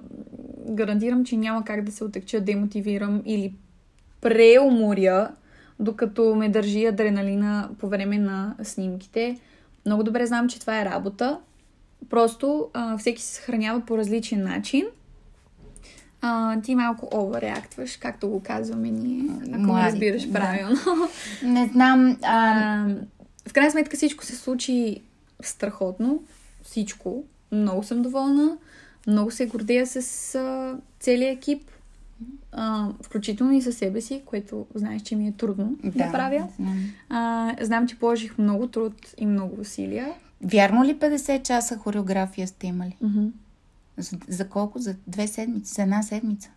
гарантирам, 0.70 1.26
че 1.26 1.38
няма 1.38 1.64
как 1.64 1.84
да 1.84 1.92
се 1.92 2.04
отекча, 2.04 2.42
демотивирам 2.42 3.22
или 3.26 3.54
преуморя, 4.22 5.30
докато 5.80 6.36
ме 6.36 6.50
държи 6.50 6.86
адреналина 6.86 7.70
по 7.80 7.88
време 7.88 8.18
на 8.18 8.56
снимките. 8.64 9.40
Много 9.86 10.04
добре 10.04 10.26
знам, 10.26 10.50
че 10.50 10.60
това 10.60 10.82
е 10.82 10.86
работа. 10.86 11.40
Просто 12.10 12.70
а, 12.74 12.98
всеки 12.98 13.22
се 13.22 13.34
съхранява 13.34 13.82
по 13.82 13.98
различен 13.98 14.44
начин. 14.44 14.86
А, 16.22 16.62
ти 16.62 16.76
малко 16.76 17.10
овореактваш, 17.14 17.98
както 17.98 18.30
го 18.30 18.44
казваме 18.44 18.92
ние, 18.92 19.32
ако 19.54 19.60
Младите, 19.60 19.92
разбираш 19.92 20.24
да. 20.26 20.34
правилно. 20.34 20.78
Не 21.44 21.68
знам. 21.68 22.18
А, 22.24 22.28
А, 22.28 22.96
в 23.50 23.54
крайна 23.54 23.72
сметка 23.72 23.98
всичко 23.98 24.26
се 24.26 24.36
случи 24.36 25.02
страхотно. 25.42 26.24
Всичко. 26.64 27.24
Много 27.52 27.84
съм 27.84 28.02
доволна. 28.02 28.58
Много 29.08 29.32
се 29.32 29.46
гордея 29.46 29.88
с 29.88 30.36
а, 30.36 30.78
целият 31.00 31.38
екип. 31.38 31.62
А, 32.52 32.90
включително 33.04 33.54
и 33.54 33.62
със 33.62 33.78
себе 33.78 34.02
си, 34.02 34.22
което 34.26 34.66
знаеш, 34.76 35.02
че 35.02 35.16
ми 35.16 35.28
е 35.28 35.32
трудно 35.32 35.76
да, 35.84 35.92
да 35.92 36.12
правя. 36.12 36.48
знам. 36.56 36.78
А, 37.10 37.56
знам, 37.62 37.88
че 37.88 38.00
положих 38.00 38.38
много 38.38 38.68
труд 38.68 38.94
и 39.18 39.26
много 39.26 39.62
усилия. 39.62 40.08
Вярно 40.42 40.84
ли 40.86 40.96
50 40.96 41.44
часа 41.44 41.78
хореография 41.78 42.48
сте 42.48 42.68
имали? 42.68 42.98
За, 43.98 44.18
за 44.28 44.48
колко? 44.50 44.80
За 44.80 44.96
две 45.08 45.28
седмици? 45.28 45.74
За 45.74 45.82
една 45.82 46.04
седмица? 46.04 46.50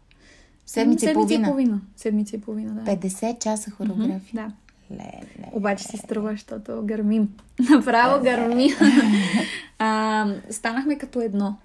Седмица, 0.67 1.05
и 1.05 1.09
Седмица 1.09 1.15
половина. 1.15 1.43
и 1.47 1.51
половина. 1.51 1.81
Седмица 1.97 2.37
и 2.37 2.41
половина, 2.41 2.73
да. 2.75 2.97
50 2.97 3.39
часа 3.39 3.71
хореография. 3.71 4.17
Мгм, 4.17 4.27
Да. 4.35 4.53
Леле. 4.91 5.51
Обаче 5.53 5.85
си 5.85 5.97
струва, 5.97 6.31
защото 6.31 6.83
гърмим. 6.85 7.29
Направо 7.71 8.23
гърмим. 8.25 8.71
а, 9.79 10.27
станахме 10.51 10.99
като 10.99 11.21
едно. 11.21 11.57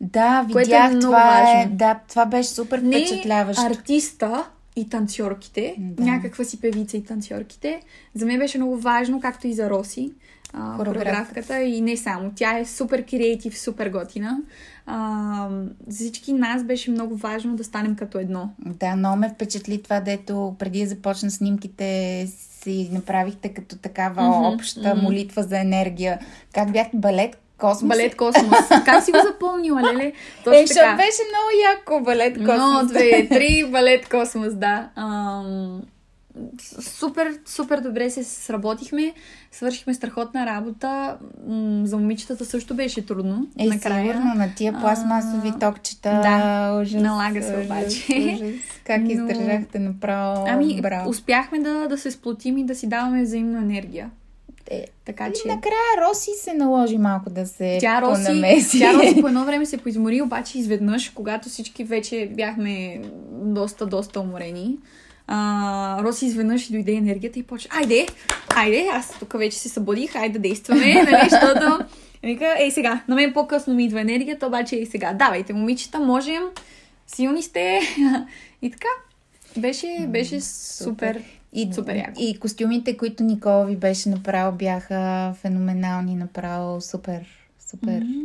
Да, 0.00 0.46
Което 0.52 0.58
е 0.58 0.62
видях, 0.64 0.90
много 0.90 1.00
това 1.02 1.38
е, 1.40 1.54
важно. 1.56 1.76
да, 1.76 2.00
това 2.08 2.26
беше 2.26 2.48
супер 2.48 2.78
не 2.78 2.88
впечатляващо. 2.90 3.62
артиста 3.64 4.44
и 4.76 4.88
танцорките, 4.88 5.74
Да. 5.78 6.02
някаква 6.02 6.44
си 6.44 6.60
певица 6.60 6.96
и 6.96 7.04
танцорките. 7.04 7.80
За 8.14 8.26
мен 8.26 8.38
беше 8.38 8.58
много 8.58 8.76
важно, 8.76 9.20
както 9.20 9.46
и 9.46 9.52
за 9.52 9.70
Роси, 9.70 10.12
Хореографката. 10.76 11.60
и 11.60 11.80
не 11.80 11.96
само. 11.96 12.32
Тя 12.34 12.58
е 12.58 12.64
супер 12.64 13.04
креатив, 13.06 13.58
супер 13.58 13.88
готина. 13.88 14.38
А, 14.86 15.48
за 15.86 15.96
всички 15.96 16.32
нас 16.32 16.64
беше 16.64 16.90
много 16.90 17.16
важно 17.16 17.56
да 17.56 17.64
станем 17.64 17.96
като 17.96 18.18
едно. 18.18 18.50
Да, 18.58 18.96
много 18.96 19.16
ме 19.16 19.30
впечатли 19.30 19.82
това, 19.82 20.00
дето 20.00 20.56
преди 20.58 20.80
да 20.80 20.86
започна 20.86 21.30
снимките 21.30 22.26
си 22.28 22.90
направихте 22.92 23.48
като 23.48 23.76
такава 23.76 24.22
Мгм, 24.22 24.46
обща 24.46 24.94
мгм. 24.94 25.02
молитва 25.04 25.42
за 25.42 25.60
енергия. 25.60 26.18
Как 26.52 26.72
бяхте 26.72 26.96
балет? 26.96 27.38
Космос? 27.58 27.88
Балет 27.88 28.16
Космос. 28.16 28.58
как 28.84 29.04
си 29.04 29.12
го 29.12 29.18
запълнила, 29.26 29.82
леле? 29.82 30.04
Е, 30.04 30.12
Точно 30.44 30.60
защото 30.60 30.80
така. 30.80 30.96
беше 30.96 31.22
много 31.28 31.48
яко 31.72 32.04
балет 32.04 32.34
Космос. 32.36 32.52
Едно, 32.52 32.88
две, 32.88 33.28
три, 33.28 33.68
балет 33.70 34.08
Космос, 34.08 34.54
да. 34.54 34.88
Ам, 34.96 35.82
супер, 36.80 37.38
супер 37.46 37.80
добре 37.80 38.10
се 38.10 38.24
сработихме, 38.24 39.12
свършихме 39.52 39.94
страхотна 39.94 40.46
работа. 40.46 41.16
За 41.84 41.96
момичетата 41.96 42.44
също 42.44 42.74
беше 42.74 43.06
трудно. 43.06 43.46
Е, 43.58 43.66
накрая. 43.66 44.02
сигурно 44.06 44.34
на 44.34 44.54
тия 44.56 44.80
пластмасови 44.80 45.48
А, 45.48 45.58
токчета. 45.58 46.10
да, 46.10 46.78
ужас, 46.82 47.02
налага 47.02 47.42
се 47.42 47.52
ужас, 47.52 47.64
обаче. 47.64 48.34
Ужас. 48.34 48.54
Как 48.84 49.00
Но- 49.02 49.10
издържахте 49.10 49.78
направо? 49.78 50.44
Ами, 50.48 50.80
Браво. 50.82 51.10
успяхме 51.10 51.58
да, 51.58 51.88
да 51.88 51.98
се 51.98 52.10
сплотим 52.10 52.58
и 52.58 52.64
да 52.64 52.74
си 52.74 52.88
даваме 52.88 53.22
взаимна 53.22 53.58
енергия. 53.58 54.10
Е, 54.70 54.84
Така 55.04 55.28
И 55.28 55.32
че... 55.42 55.48
накрая 55.48 56.08
Роси 56.08 56.30
се 56.36 56.54
наложи 56.54 56.98
малко 56.98 57.30
да 57.30 57.46
се 57.46 57.78
Тя 57.80 58.02
Роси, 58.02 58.24
понамеси. 58.24 58.78
тя 58.78 58.94
Роси 58.94 59.20
по 59.20 59.28
едно 59.28 59.44
време 59.46 59.66
се 59.66 59.76
поизмори, 59.78 60.22
обаче 60.22 60.58
изведнъж, 60.58 61.10
когато 61.10 61.48
всички 61.48 61.84
вече 61.84 62.30
бяхме 62.36 63.00
доста, 63.32 63.86
доста 63.86 64.20
уморени, 64.20 64.76
а, 65.26 66.02
Роси 66.02 66.26
изведнъж 66.26 66.70
и 66.70 66.72
дойде 66.72 66.92
енергията 66.92 67.38
и 67.38 67.42
почва, 67.42 67.70
айде, 67.72 68.06
айде, 68.56 68.88
аз 68.92 69.18
тук 69.18 69.32
вече 69.38 69.58
се 69.58 69.68
събудих, 69.68 70.16
айде 70.16 70.32
да 70.32 70.48
действаме, 70.48 70.94
нали, 70.94 71.16
защото 71.30 71.78
вика, 72.22 72.54
ей 72.58 72.70
сега, 72.70 73.02
на 73.08 73.14
мен 73.14 73.32
по-късно 73.32 73.74
ми 73.74 73.84
идва 73.84 74.00
енергията, 74.00 74.46
обаче 74.46 74.76
ей 74.76 74.86
сега, 74.86 75.12
давайте, 75.12 75.52
момичета, 75.52 75.98
можем, 75.98 76.42
силни 77.06 77.42
сте 77.42 77.80
и 78.62 78.70
така. 78.70 78.88
Беше, 79.56 80.06
беше 80.08 80.40
супер, 80.40 81.22
И, 81.52 81.68
супер 81.72 81.96
яко. 81.96 82.12
и 82.18 82.38
костюмите, 82.38 82.96
които 82.96 83.22
Никола 83.22 83.64
ви 83.64 83.76
беше 83.76 84.08
направил, 84.08 84.52
бяха 84.52 85.34
феноменални, 85.34 86.14
направо 86.14 86.80
супер, 86.80 87.20
супер. 87.70 88.00
М, 88.00 88.24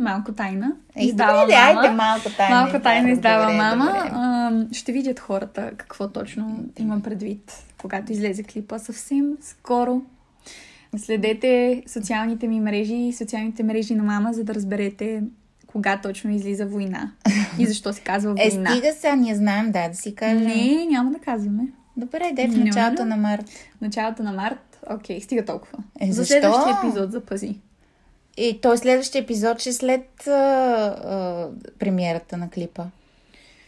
Малко 0.00 0.32
тайна. 0.32 0.72
Е, 0.96 1.04
Издава 1.04 1.40
добре, 1.40 1.54
мама. 1.56 1.80
айде, 1.80 1.94
малко 1.94 2.28
тайна. 2.30 2.56
Малко 2.56 2.80
тайна 2.80 3.10
издава. 3.10 3.42
Добре, 3.42 3.56
мама. 3.56 3.84
добре. 3.86 4.10
А, 4.12 4.50
ще 4.72 4.92
видят 4.92 5.20
хората 5.20 5.70
какво 5.76 6.08
точно 6.08 6.64
има 6.78 7.00
предвид, 7.00 7.52
когато 7.78 8.12
излезе 8.12 8.42
клипа 8.42 8.78
съвсем 8.78 9.24
скоро. 9.40 10.02
Следете 10.96 11.82
социалните 11.86 12.48
ми 12.48 12.60
мрежи 12.60 12.94
и 12.94 13.12
социалните 13.12 13.62
мрежи 13.62 13.94
на 13.94 14.02
мама, 14.04 14.32
за 14.32 14.44
да 14.44 14.54
разберете 14.54 15.22
кога 15.66 15.96
точно 15.98 16.30
излиза 16.30 16.66
война 16.66 17.12
и 17.58 17.66
защо 17.66 17.92
се 17.92 18.00
казва 18.00 18.34
Е, 18.38 18.50
война. 18.50 18.70
стига 18.70 18.92
сега, 18.92 19.14
ние 19.14 19.34
знаем, 19.34 19.66
да, 19.66 19.88
да 19.88 19.94
си 19.94 20.14
кажем. 20.14 20.38
Не, 20.40 20.86
няма 20.86 21.10
да 21.10 21.18
казваме. 21.18 21.62
Добре, 21.98 22.30
де 22.32 22.48
в 22.48 22.56
началото 22.56 23.04
на 23.04 23.16
март. 23.16 23.44
Началото 23.80 24.22
на 24.22 24.32
март, 24.32 24.78
окей, 24.90 25.20
стига 25.20 25.44
толкова. 25.44 25.78
Е, 26.00 26.06
За 26.06 26.12
защо? 26.12 26.32
следващия 26.32 26.76
епизод 26.78 27.12
запази. 27.12 27.56
И 28.36 28.58
той 28.62 28.78
следващия 28.78 29.22
епизод 29.22 29.60
ще 29.60 29.70
е 29.70 29.72
след 29.72 30.26
а, 30.26 30.30
а, 30.30 31.48
премиерата 31.78 32.36
на 32.36 32.50
клипа. 32.50 32.84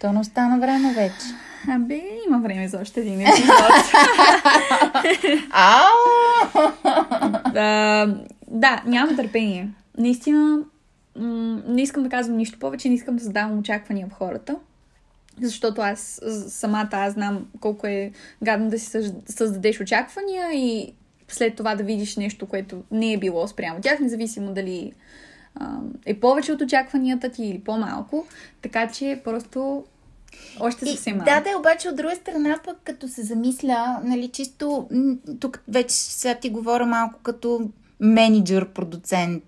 То 0.00 0.12
не 0.12 0.20
остана 0.20 0.58
време 0.58 0.94
вече. 0.94 1.26
Абе, 1.68 2.00
има 2.28 2.38
време 2.38 2.68
за 2.68 2.78
още 2.78 3.00
един 3.00 3.20
епизод. 3.20 3.48
да, 7.52 8.06
да, 8.48 8.82
нямам 8.86 9.16
търпение. 9.16 9.68
Наистина, 9.98 10.58
м- 11.16 11.62
не 11.68 11.82
искам 11.82 12.02
да 12.02 12.08
казвам 12.08 12.36
нищо 12.36 12.58
повече, 12.58 12.88
не 12.88 12.94
искам 12.94 13.16
да 13.16 13.24
задавам 13.24 13.58
очаквания 13.58 14.06
в 14.06 14.12
хората. 14.12 14.56
Защото 15.42 15.80
аз 15.80 16.20
самата 16.48 16.88
аз 16.92 17.12
знам 17.12 17.46
колко 17.60 17.86
е 17.86 18.12
гадно 18.42 18.70
да 18.70 18.78
си 18.78 19.12
създадеш 19.26 19.80
очаквания 19.80 20.52
и 20.52 20.92
след 21.28 21.56
това 21.56 21.74
да 21.74 21.84
видиш 21.84 22.16
нещо, 22.16 22.46
което 22.46 22.82
не 22.90 23.12
е 23.12 23.18
било 23.18 23.48
спрямо 23.48 23.80
тях, 23.80 24.00
независимо 24.00 24.54
дали 24.54 24.92
а, 25.54 25.78
е 26.06 26.20
повече 26.20 26.52
от 26.52 26.60
очакванията 26.60 27.28
ти 27.28 27.44
или 27.44 27.60
по-малко. 27.60 28.26
Така 28.62 28.88
че 28.88 29.20
просто 29.24 29.84
още 30.60 30.86
съвсем 30.86 31.16
малко. 31.16 31.30
Да, 31.30 31.40
да, 31.40 31.58
обаче 31.58 31.88
от 31.88 31.96
друга 31.96 32.16
страна 32.16 32.58
пък 32.64 32.76
като 32.84 33.08
се 33.08 33.22
замисля, 33.22 34.00
нали, 34.04 34.28
чисто, 34.28 34.88
тук 35.40 35.62
вече 35.68 35.94
сега 35.94 36.34
ти 36.34 36.50
говоря 36.50 36.86
малко 36.86 37.20
като 37.22 37.70
менеджер, 38.00 38.68
продуцент, 38.68 39.44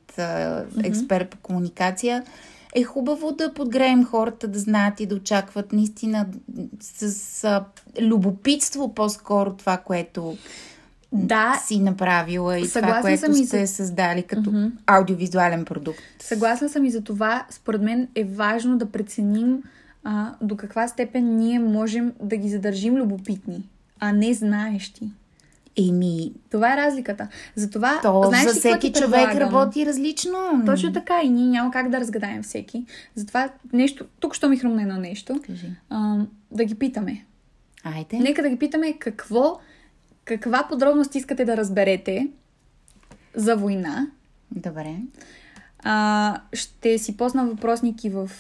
експерт 0.84 1.30
по 1.30 1.36
комуникация, 1.36 2.24
е 2.73 2.83
хубаво 2.83 3.33
да 3.33 3.55
подгреем 3.55 4.05
хората 4.05 4.49
да 4.49 4.59
знаят 4.59 5.00
и 5.00 5.07
да 5.07 5.14
очакват 5.14 5.73
наистина 5.73 6.26
с 6.81 7.45
а, 7.45 7.64
любопитство 8.00 8.95
по-скоро 8.95 9.55
това, 9.55 9.76
което 9.76 10.37
да, 11.12 11.61
си 11.67 11.81
направила 11.81 12.59
и 12.59 12.69
това, 12.69 13.00
което 13.00 13.35
сте 13.35 13.67
за... 13.67 13.73
създали 13.73 14.23
като 14.23 14.50
mm-hmm. 14.50 14.71
аудиовизуален 14.87 15.64
продукт. 15.64 16.00
Съгласна 16.21 16.69
съм 16.69 16.85
и 16.85 16.91
за 16.91 17.00
това. 17.00 17.47
Според 17.50 17.83
мен 17.83 18.09
е 18.14 18.25
важно 18.25 18.79
да 18.79 18.91
преценим 18.91 19.62
а, 20.05 20.35
до 20.41 20.57
каква 20.57 20.88
степен 20.88 21.37
ние 21.37 21.59
можем 21.59 22.12
да 22.23 22.37
ги 22.37 22.49
задържим 22.49 22.95
любопитни, 22.95 23.69
а 24.00 24.12
не 24.12 24.35
знаещи. 24.35 25.11
Еми. 25.79 26.33
Това 26.50 26.75
е 26.75 26.76
разликата. 26.76 27.29
Затова. 27.55 28.00
То 28.02 28.25
знаеш 28.29 28.47
за 28.47 28.55
всеки 28.55 28.93
човек 28.93 29.31
предлагам? 29.31 29.38
работи 29.38 29.87
различно. 29.87 30.62
Точно 30.67 30.93
така 30.93 31.21
и 31.23 31.29
ние 31.29 31.47
няма 31.47 31.71
как 31.71 31.91
да 31.91 32.00
разгадаем 32.00 32.43
всеки. 32.43 32.87
Затова 33.14 33.49
нещо. 33.73 34.05
Тук 34.21 34.35
що 34.35 34.49
ми 34.49 34.57
хрумна 34.57 34.83
едно 34.83 34.97
нещо. 34.97 35.41
Кажи. 35.47 35.67
А, 35.91 36.19
да 36.50 36.64
ги 36.64 36.75
питаме. 36.75 37.25
Айде. 37.85 38.19
Нека 38.19 38.43
да 38.43 38.49
ги 38.49 38.59
питаме 38.59 38.93
какво. 38.93 39.61
Каква 40.25 40.67
подробност 40.69 41.14
искате 41.14 41.45
да 41.45 41.57
разберете 41.57 42.29
за 43.35 43.57
война? 43.57 44.07
Добре. 44.50 44.97
А, 45.79 46.41
ще 46.52 46.99
си 46.99 47.17
посна 47.17 47.47
въпросники 47.47 48.11
в 48.11 48.31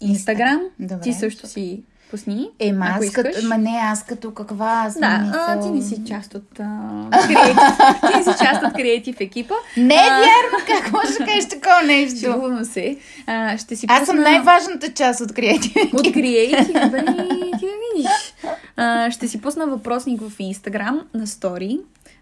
Инстаграм. 0.00 0.60
Добре. 0.78 1.00
Ти 1.00 1.12
също 1.12 1.46
си 1.46 1.82
пусни. 2.10 2.48
Е, 2.58 2.72
ма, 2.72 2.86
аз 2.88 3.10
като, 3.10 3.46
ма 3.46 3.58
не, 3.58 3.80
аз 3.82 4.04
като 4.04 4.34
каква 4.34 4.82
аз 4.86 4.98
Да, 5.00 5.18
мисъл... 5.18 5.40
а, 5.48 5.60
ти 5.60 5.68
не 5.70 5.82
си 5.82 6.02
част 6.08 6.34
от 6.34 6.42
креатив. 6.54 7.56
ти 8.00 8.16
не 8.18 8.24
си 8.24 8.44
част 8.44 8.62
от 8.62 8.72
креатив 8.72 9.20
екипа. 9.20 9.54
Не 9.76 9.94
е 9.94 10.08
вярно, 10.08 10.58
как 10.66 10.92
може 10.92 11.12
да 11.18 11.24
кажеш 11.24 11.48
такова 11.48 11.82
нещо? 11.86 12.18
Шегувам 12.20 12.64
се. 12.64 12.96
А, 13.26 13.58
ще 13.58 13.76
си 13.76 13.86
аз 13.88 14.00
пусна... 14.00 14.14
съм 14.14 14.22
най-важната 14.22 14.92
част 14.92 15.20
от 15.20 15.32
креатив 15.32 15.94
От 15.94 16.12
креатив, 16.12 16.90
бе, 16.90 17.04
ти 17.04 17.12
да 17.66 17.72
видиш. 17.94 18.34
А, 18.76 19.10
ще 19.10 19.28
си 19.28 19.40
пусна 19.40 19.66
въпросник 19.66 20.20
в 20.20 20.32
Инстаграм 20.38 21.00
на 21.14 21.26
стори. 21.26 21.78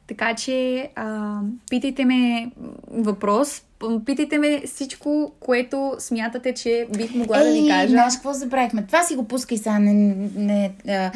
Така 0.09 0.35
че 0.35 0.89
а, 0.97 1.39
питайте 1.71 2.05
ме 2.05 2.51
въпрос, 2.91 3.63
Питайте 4.07 4.39
ме 4.39 4.63
всичко, 4.67 5.33
което 5.41 5.95
смятате, 5.99 6.55
че 6.55 6.87
бих 6.97 7.15
могла 7.15 7.39
Ей, 7.39 7.45
да 7.45 7.63
ви 7.63 7.69
кажа. 7.69 7.89
Знаеш 7.89 8.15
какво 8.15 8.33
забравихме? 8.33 8.87
Това 8.87 9.03
си 9.03 9.15
го 9.15 9.25
пускай 9.25 9.59
сега. 9.59 9.79
Не, 9.79 9.93
не, 10.37 10.73
а, 10.89 11.11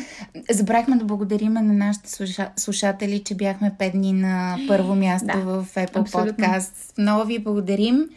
забравихме 0.51 0.97
да 0.97 1.05
благодариме 1.05 1.63
на 1.63 1.73
нашите 1.73 2.11
слуша, 2.11 2.51
слушатели, 2.57 3.19
че 3.19 3.35
бяхме 3.35 3.73
пет 3.79 3.93
дни 3.93 4.13
на 4.13 4.59
първо 4.69 4.95
място 4.95 5.27
да, 5.27 5.39
в 5.39 5.67
Apple 5.75 6.01
абсолютно. 6.01 6.45
Podcast. 6.45 6.99
Много 6.99 7.25
ви 7.25 7.39
благодарим. 7.39 8.09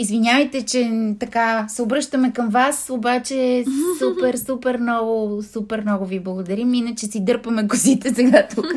Извинявайте, 0.00 0.62
че 0.62 0.90
така 1.18 1.66
се 1.68 1.82
обръщаме 1.82 2.32
към 2.32 2.48
вас, 2.48 2.90
обаче 2.90 3.64
супер, 3.98 4.36
супер 4.46 4.76
много, 4.78 5.42
супер 5.42 5.80
много 5.80 6.04
ви 6.04 6.20
благодарим. 6.20 6.74
Иначе 6.74 7.06
си 7.06 7.24
дърпаме 7.24 7.68
косите 7.68 8.14
сега 8.14 8.46
тук. 8.54 8.66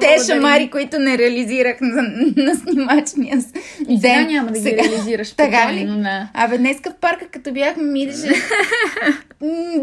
те 0.00 0.16
шамари, 0.26 0.70
които 0.70 0.98
не 0.98 1.18
реализирах 1.18 1.76
на, 1.80 2.02
на 2.36 2.54
снимачния 2.54 3.38
И 3.88 3.98
сега 4.00 4.22
няма 4.22 4.46
да 4.46 4.58
ги 4.58 4.68
сега... 4.68 4.82
реализираш. 4.82 5.32
Така 5.36 5.72
ли? 5.72 5.86
Да. 5.86 6.28
Абе, 6.34 6.58
днеска 6.58 6.90
в 6.90 6.94
парка, 6.94 7.26
като 7.30 7.52
бяхме, 7.52 7.82
ми 7.82 8.02
идеше 8.02 8.28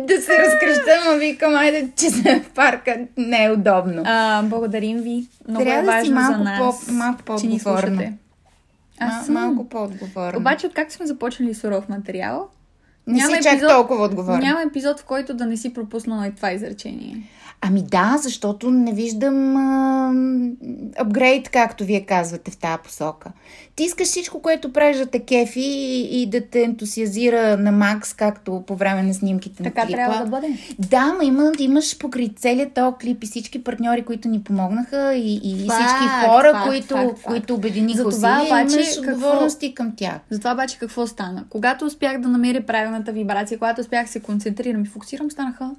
да 0.07 0.21
се 0.21 0.37
разкръщам, 0.37 1.13
а 1.13 1.15
викам, 1.15 1.55
айде, 1.55 1.89
че 1.95 2.09
сме 2.09 2.39
в 2.39 2.49
парка. 2.49 2.97
Не 3.17 3.43
е 3.43 3.51
удобно. 3.51 4.03
А, 4.05 4.43
благодарим 4.43 4.97
ви. 4.97 5.27
Много 5.47 5.65
Трябва 5.65 5.81
е 5.81 5.85
важно 5.85 5.99
да 5.99 6.05
си 6.05 6.11
малко 6.11 6.37
за 6.37 6.43
нас, 6.43 6.85
по, 6.85 6.93
малко 6.93 7.23
по-отговорна. 7.23 8.13
Аз 8.99 9.25
съм... 9.25 9.33
Малко 9.33 9.69
по-отговорна. 9.69 10.37
Обаче, 10.37 10.67
откакто 10.67 10.93
сме 10.93 11.05
започнали 11.05 11.53
суров 11.53 11.89
материал, 11.89 12.49
не 13.07 13.17
няма 13.17 13.35
си 13.35 13.43
чак 13.43 13.53
епизод, 13.53 13.69
толкова 13.69 14.05
отговорна. 14.05 14.39
Няма 14.39 14.61
епизод, 14.61 14.99
в 14.99 15.05
който 15.05 15.33
да 15.33 15.45
не 15.45 15.57
си 15.57 15.73
пропуснала 15.73 16.27
и 16.27 16.31
това 16.31 16.51
изречение. 16.51 17.29
Ами 17.65 17.81
да, 17.81 18.17
защото 18.17 18.71
не 18.71 18.93
виждам 18.93 19.55
апгрейд, 20.97 21.49
както 21.49 21.83
вие 21.83 22.05
казвате 22.05 22.51
в 22.51 22.57
тази 22.57 22.77
посока. 22.83 23.31
Ти 23.75 23.83
искаш 23.83 24.07
всичко, 24.07 24.41
което 24.41 24.73
правиш 24.73 24.97
да 24.97 25.05
те 25.05 25.19
кефи 25.19 25.61
и, 25.61 26.21
и 26.21 26.29
да 26.29 26.41
те 26.41 26.63
ентусиазира 26.63 27.57
на 27.57 27.71
макс, 27.71 28.13
както 28.13 28.63
по 28.67 28.75
време 28.75 29.03
на 29.03 29.13
снимките 29.13 29.63
така 29.63 29.81
на 29.81 29.87
клипа. 29.87 29.97
Така 29.97 30.11
трябва 30.11 30.25
да 30.25 30.31
бъде. 30.31 30.57
Да, 30.79 31.13
ма 31.13 31.25
има, 31.25 31.51
имаш 31.59 31.97
покрай 31.97 32.29
целият 32.35 32.73
този 32.73 32.95
клип 33.01 33.23
и 33.23 33.27
всички 33.27 33.63
партньори, 33.63 34.01
които 34.01 34.27
ни 34.27 34.43
помогнаха 34.43 35.15
и, 35.15 35.41
и 35.43 35.67
факт, 35.67 35.81
всички 35.81 36.07
хора, 36.25 36.51
факт, 36.51 36.67
които, 36.67 36.95
факт, 36.95 37.09
факт. 37.09 37.27
които 37.27 37.53
обединиха 37.53 38.07
усилия, 38.07 38.59
имаш 38.61 38.73
какво, 38.95 39.11
отговорности 39.11 39.73
към 39.73 39.95
тях. 39.95 40.19
Затова 40.29 40.53
обаче 40.53 40.79
какво 40.79 41.07
стана? 41.07 41.45
Когато 41.49 41.85
успях 41.85 42.21
да 42.21 42.27
намеря 42.29 42.65
правилната 42.93 43.11
вибрация, 43.11 43.59
когато 43.59 43.81
успях 43.81 44.09
се 44.09 44.19
концентрирам 44.19 44.81
и 44.81 44.87
фокусирам, 44.87 45.31
станаха 45.31 45.71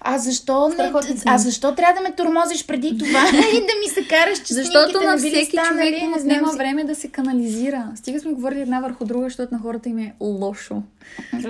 а 0.00 0.18
защо, 0.18 0.68
не, 0.68 0.92
а 1.26 1.38
защо 1.38 1.74
трябва 1.74 1.94
да 1.94 2.08
ме 2.08 2.14
тормозиш 2.14 2.66
преди 2.66 2.98
това 2.98 3.20
и 3.52 3.60
да 3.60 3.72
ми 3.80 3.88
се 3.88 4.08
караш, 4.08 4.38
че 4.38 4.54
Защото 4.54 5.00
на 5.00 5.16
всеки 5.16 5.44
станали, 5.46 5.68
човек 5.68 6.02
му 6.02 6.16
отнема 6.16 6.52
си... 6.52 6.58
време 6.58 6.84
да 6.84 6.94
се 6.94 7.08
канализира. 7.08 7.92
Стига 7.94 8.20
сме 8.20 8.32
говорили 8.32 8.60
една 8.60 8.80
върху 8.80 9.04
друга, 9.04 9.24
защото 9.24 9.54
на 9.54 9.60
хората 9.60 9.88
им 9.88 9.98
е 9.98 10.14
лошо. 10.20 10.82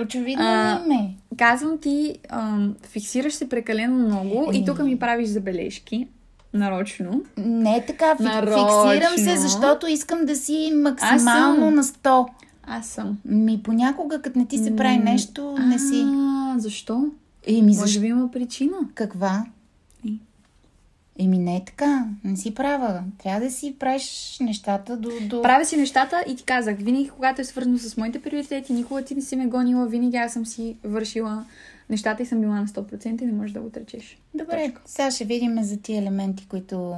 Очевидно 0.01 0.45
а, 0.45 0.81
ме. 0.87 1.09
Казвам 1.37 1.77
ти, 1.77 2.15
ам, 2.29 2.75
фиксираш 2.83 3.33
се 3.33 3.49
прекалено 3.49 3.95
много 3.95 4.49
и 4.53 4.65
тук 4.65 4.79
ми 4.79 4.99
правиш 4.99 5.27
забележки. 5.27 6.07
Нарочно. 6.53 7.21
Не 7.37 7.77
е 7.77 7.85
така. 7.85 8.15
Нарочно. 8.19 8.91
Фиксирам 8.91 9.17
се, 9.17 9.37
защото 9.37 9.87
искам 9.87 10.25
да 10.25 10.35
си 10.35 10.71
максимално 10.75 11.71
на 11.71 11.83
100. 11.83 12.25
Аз 12.67 12.87
съм. 12.87 13.17
Ми 13.25 13.63
понякога, 13.63 14.21
като 14.21 14.39
не 14.39 14.45
ти 14.45 14.57
се 14.57 14.75
прави 14.75 14.97
нещо, 14.97 15.55
не 15.59 15.79
си. 15.79 16.03
А, 16.05 16.55
защо? 16.57 17.11
Еми, 17.47 17.75
Може 17.75 17.99
би 17.99 18.07
има 18.07 18.31
причина. 18.31 18.77
Каква? 18.93 19.45
И? 20.03 20.19
Еми 21.19 21.37
не 21.37 21.55
е 21.55 21.65
така. 21.65 22.07
Не 22.23 22.37
си 22.37 22.53
права. 22.53 23.03
Трябва 23.23 23.41
да 23.41 23.51
си 23.51 23.75
правиш 23.79 24.37
нещата 24.41 24.97
до... 24.97 25.09
до... 25.29 25.41
Правя 25.41 25.65
си 25.65 25.77
нещата 25.77 26.23
и 26.27 26.35
ти 26.35 26.43
казах, 26.43 26.77
винаги 26.77 27.09
когато 27.09 27.41
е 27.41 27.45
свързано 27.45 27.77
с 27.77 27.97
моите 27.97 28.21
приоритети, 28.21 28.73
никога 28.73 29.01
ти 29.01 29.15
не 29.15 29.21
си 29.21 29.35
ме 29.35 29.45
гонила, 29.45 29.87
винаги 29.87 30.17
аз 30.17 30.33
съм 30.33 30.45
си 30.45 30.75
вършила 30.83 31.45
нещата 31.89 32.23
и 32.23 32.25
съм 32.25 32.41
била 32.41 32.55
на 32.55 32.67
100% 32.67 33.21
и 33.21 33.25
не 33.25 33.31
можеш 33.31 33.51
да 33.51 33.59
го 33.59 33.67
отречеш. 33.67 34.17
Добре, 34.33 34.65
Точка. 34.65 34.81
сега 34.85 35.11
ще 35.11 35.25
видим 35.25 35.63
за 35.63 35.77
тия 35.77 36.01
елементи, 36.01 36.47
които 36.47 36.95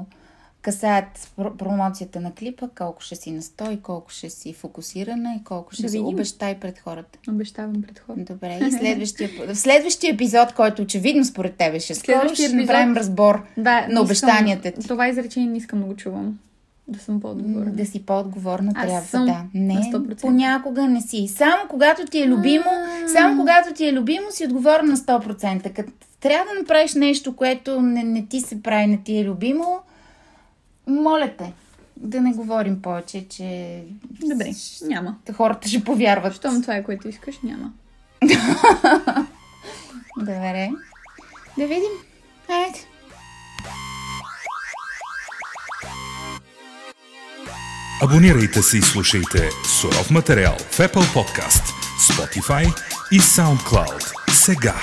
касаят 0.62 1.32
промоцията 1.58 2.20
на 2.20 2.34
клипа, 2.34 2.68
колко 2.78 3.02
ще 3.02 3.16
си 3.16 3.32
настой, 3.32 3.80
колко 3.84 4.12
ще 4.12 4.30
си 4.30 4.54
фокусирана 4.54 5.36
и 5.42 5.44
колко 5.44 5.74
ще 5.74 5.84
да 5.84 5.90
си 5.90 6.00
обещай 6.00 6.60
пред 6.60 6.80
хората. 6.80 7.20
Обещавам 7.30 7.82
пред 7.82 8.00
хората. 8.00 8.34
Добре, 8.34 8.60
и 8.68 8.72
следващия, 8.80 9.30
в 9.48 9.56
следващия 9.56 10.14
епизод, 10.14 10.54
който 10.54 10.82
очевидно 10.82 11.26
според 11.26 11.56
тебе 11.56 11.80
ще 11.80 11.96
скоро, 11.96 12.36
ще 12.36 12.44
епизод... 12.44 12.56
направим 12.56 12.98
разбор 12.98 13.46
да, 13.58 13.88
на 13.88 14.02
обещанията 14.02 14.72
ти. 14.72 14.88
Това 14.88 15.08
изречение 15.08 15.50
не 15.50 15.58
искам 15.58 15.80
да 15.80 15.86
го 15.86 15.96
чувам. 15.96 16.40
Да 16.88 17.00
съм 17.00 17.22
по-отговорна. 17.22 17.72
Да 17.72 17.86
си 17.86 18.06
по-отговорна 18.06 18.72
Аз 18.76 18.88
трябва, 18.88 19.08
съм 19.08 19.26
да. 19.26 19.44
Не, 19.54 19.74
на 19.74 19.82
100%. 19.82 20.22
понякога 20.22 20.88
не 20.88 21.02
си. 21.02 21.28
Само 21.28 21.58
когато 21.70 22.06
ти 22.06 22.22
е 22.22 22.28
любимо, 22.28 22.70
само 23.14 23.40
когато 23.40 23.74
ти 23.74 23.88
е 23.88 23.94
любимо, 23.94 24.32
си 24.32 24.46
отговорна 24.46 24.88
на 24.88 24.98
100%. 24.98 25.74
Като 25.74 25.92
трябва 26.20 26.54
да 26.54 26.60
направиш 26.60 26.94
нещо, 26.94 27.36
което 27.36 27.82
не, 27.82 28.04
не 28.04 28.26
ти 28.26 28.42
се 28.42 28.64
прави, 28.64 28.88
не 28.88 28.98
ти 28.98 29.18
е 29.18 29.26
любимо, 29.26 29.80
моля 30.90 31.34
те, 31.38 31.54
да 31.98 32.22
не 32.22 32.34
говорим 32.34 32.82
повече, 32.82 33.28
че... 33.30 33.82
Добре, 34.22 34.52
няма. 34.82 35.16
Хората 35.34 35.68
ще 35.68 35.84
повярват. 35.84 36.36
Щом 36.36 36.62
това 36.62 36.76
е 36.76 36.84
което 36.84 37.08
искаш, 37.08 37.36
няма. 37.44 37.72
Добре. 40.20 40.70
Да 41.58 41.68
видим. 41.68 41.92
Айде. 42.50 42.80
Абонирайте 48.02 48.62
се 48.62 48.78
и 48.78 48.82
слушайте 48.82 49.50
суров 49.80 50.12
материал 50.12 50.56
в 50.72 50.78
Apple 50.78 51.14
Podcast, 51.14 51.64
Spotify 52.00 52.74
и 53.12 53.20
SoundCloud 53.20 54.14
сега. 54.32 54.76